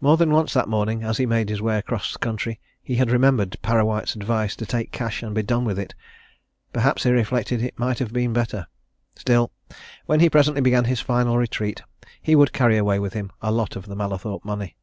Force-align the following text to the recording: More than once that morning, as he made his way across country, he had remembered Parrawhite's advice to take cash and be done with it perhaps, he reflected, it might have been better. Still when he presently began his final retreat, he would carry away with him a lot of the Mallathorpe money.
More 0.00 0.16
than 0.16 0.32
once 0.32 0.52
that 0.54 0.68
morning, 0.68 1.04
as 1.04 1.18
he 1.18 1.24
made 1.24 1.48
his 1.48 1.62
way 1.62 1.78
across 1.78 2.16
country, 2.16 2.58
he 2.82 2.96
had 2.96 3.12
remembered 3.12 3.56
Parrawhite's 3.62 4.16
advice 4.16 4.56
to 4.56 4.66
take 4.66 4.90
cash 4.90 5.22
and 5.22 5.36
be 5.36 5.44
done 5.44 5.64
with 5.64 5.78
it 5.78 5.94
perhaps, 6.72 7.04
he 7.04 7.12
reflected, 7.12 7.62
it 7.62 7.78
might 7.78 8.00
have 8.00 8.12
been 8.12 8.32
better. 8.32 8.66
Still 9.14 9.52
when 10.06 10.18
he 10.18 10.28
presently 10.28 10.62
began 10.62 10.86
his 10.86 11.00
final 11.00 11.38
retreat, 11.38 11.80
he 12.20 12.34
would 12.34 12.52
carry 12.52 12.76
away 12.76 12.98
with 12.98 13.12
him 13.12 13.30
a 13.40 13.52
lot 13.52 13.76
of 13.76 13.86
the 13.86 13.94
Mallathorpe 13.94 14.44
money. 14.44 14.74